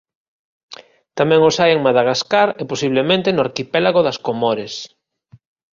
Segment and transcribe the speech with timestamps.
[1.17, 4.73] Tamén os hai en Madagascar e posiblemente no arquipélago das Comores.